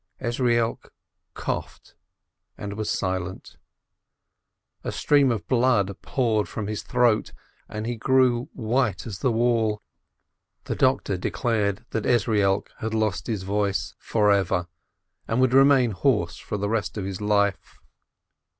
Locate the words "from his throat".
6.49-7.33